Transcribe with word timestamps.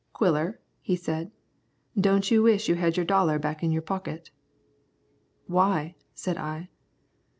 "Quiller," 0.13 0.59
he 0.81 0.95
said, 0.95 1.29
"don't 1.95 2.31
you 2.31 2.41
wish 2.41 2.67
you 2.67 2.73
had 2.73 2.97
your 2.97 3.05
dollar 3.05 3.37
back 3.37 3.61
in 3.61 3.71
your 3.71 3.83
pocket?" 3.83 4.31
"Why?" 5.45 5.93
said 6.15 6.37
I. 6.39 6.69